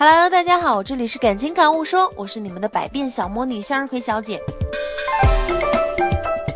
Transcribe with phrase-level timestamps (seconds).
[0.00, 4.40] Hello，大家好，这里是感情感悟说，我是你们的百变小魔女向日葵小姐。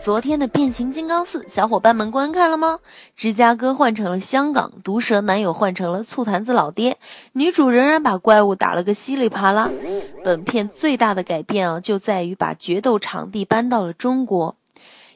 [0.01, 2.79] 昨天的变形金刚四，小伙伴们观看了吗？
[3.17, 6.99] 芝加哥换成了香港，毒蛇男友换成了醋坛子老爹，
[7.33, 9.69] 女主仍然把怪物打了个稀里啪啦。
[10.23, 14.55] 本片最大的改变啊，就在于把决斗场地搬到了中国。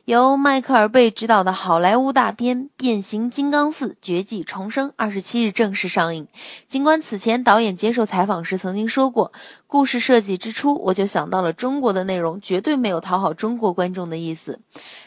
[0.06, 6.28] 由迈克尔·贝执导的好莱坞大片《变形金刚四：绝迹重生》二十七日正式上映。
[6.68, 9.32] 尽管此前导演接受采访时曾经说过，
[9.66, 14.60] 故事设计之初我就想到了中国的内容绝对没有讨好中国观众的意思，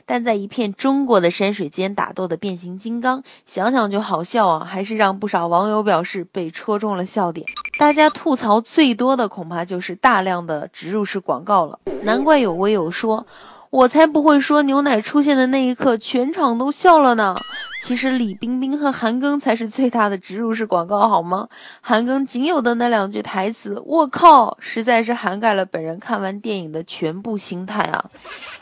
[0.05, 4.65] 但在一片中国的山水间打斗的变形金刚，想想就好笑啊！
[4.65, 7.47] 还是让不少网友表示被戳中了笑点。
[7.77, 13.25] 大家吐槽最多的恐怕就是大量的植入式广告了，难怪有微友说。
[13.69, 17.35] 我才不会说牛奶出现的那一刻全场都笑了呢。
[17.81, 21.47] 其实李冰冰和韩庚才是最大的植入式广告，好吗？
[21.79, 28.09] 韩庚仅有的那两句台词，我靠，实在是涵盖了本人看完电影的全部心态啊。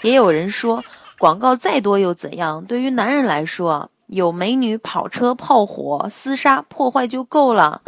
[0.02, 0.84] 也有人说，
[1.18, 2.66] 广告再多又怎样？
[2.66, 3.90] 对于男人来说。
[4.08, 7.82] 有美女、跑车、炮火、厮杀、破坏就够了，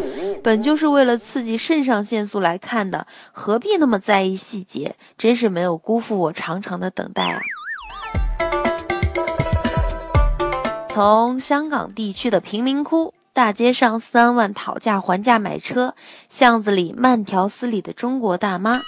[0.43, 4.97] 本就是为了刺激肾上腺素来看的，何必那么在意细节？
[5.17, 7.39] 真是没有辜负我长长的等待啊！
[10.89, 15.95] 从香港地区的贫民窟，大街上三万讨价还价买车，
[16.27, 18.81] 巷子里慢条斯理的中国大妈，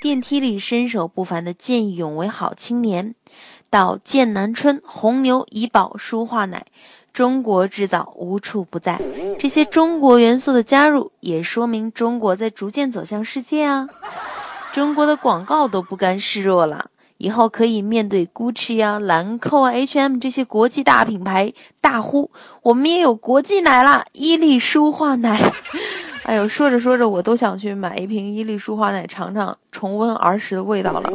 [0.00, 3.14] 电梯里身手不凡的见义勇为好青年。
[3.72, 6.66] 到剑南春、红牛、怡宝、舒化奶，
[7.14, 9.00] 中国制造无处不在。
[9.38, 13.88] 这些中国元素的加入，也说明中国在逐渐走向世界啊！
[14.74, 25.50] 中国的广告都不甘示弱了，以后可以面对 GUCCI 啊、兰蔻啊、H&M 这些国际大品牌大呼：“我们也有国际奶啦，伊利舒化奶！”
[26.24, 31.10] 哎呦，说着说着，我都想去买一瓶伊利舒化奶尝尝，重温儿时的味道了。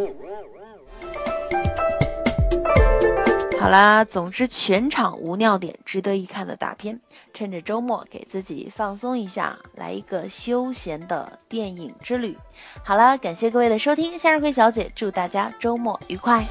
[3.68, 7.02] 好啦，总之全场无尿点，值得一看的大片。
[7.34, 12.38] 趁着周末给自己放松一下，来一个休闲的电影之旅。
[12.86, 16.46] 好了，感谢各位的收听，向日葵小姐祝大家周末愉快。